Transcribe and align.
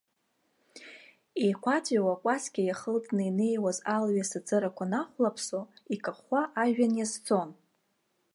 Еикәаҵәиуа 1.43 2.13
акәасқьа 2.17 2.61
иахылҵны 2.63 3.23
инеиуаз 3.29 3.77
алҩа 3.95 4.23
асы 4.25 4.39
цырақәа 4.47 4.85
нахәлаԥсо, 4.91 5.61
икахәхәа 5.93 6.41
ажәҩан 6.61 6.93
иазцон. 6.97 7.49